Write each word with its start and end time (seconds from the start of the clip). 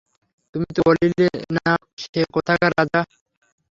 তুমি 0.55 0.69
তো 0.75 0.81
বলিলে 0.87 1.25
না, 1.57 1.71
সে 2.01 2.21
কোথাকার 2.35 2.71
রাজা? 2.77 3.01